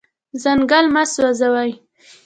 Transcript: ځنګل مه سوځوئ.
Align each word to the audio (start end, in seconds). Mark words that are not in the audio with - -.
ځنګل 0.43 0.85
مه 0.93 1.03
سوځوئ. 1.13 1.71